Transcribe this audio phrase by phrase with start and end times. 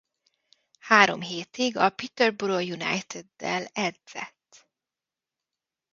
[0.79, 4.67] Három hétig a Peterborough Uniteddel edzett.